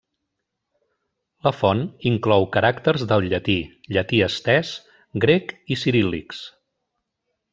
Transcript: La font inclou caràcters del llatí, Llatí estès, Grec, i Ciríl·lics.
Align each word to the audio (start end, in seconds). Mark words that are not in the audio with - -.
La 1.47 1.51
font 1.57 1.83
inclou 2.11 2.47
caràcters 2.55 3.03
del 3.11 3.27
llatí, 3.33 3.59
Llatí 3.97 4.23
estès, 4.29 4.71
Grec, 5.27 5.55
i 5.75 5.79
Ciríl·lics. 5.83 6.41